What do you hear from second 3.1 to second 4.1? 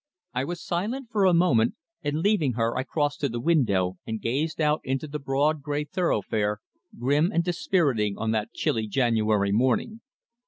to the window